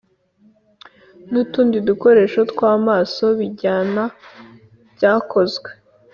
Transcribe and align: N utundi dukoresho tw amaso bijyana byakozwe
N 1.31 1.33
utundi 1.43 1.77
dukoresho 1.87 2.39
tw 2.51 2.59
amaso 2.75 3.25
bijyana 3.39 4.03
byakozwe 4.93 5.69